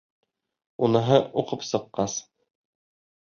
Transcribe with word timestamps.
Уныһы 0.87 1.19
уҡып 1.43 1.67
сыҡҡас: 1.67 2.15